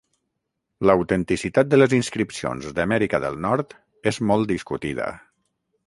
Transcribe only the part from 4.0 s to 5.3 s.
és molt discutida.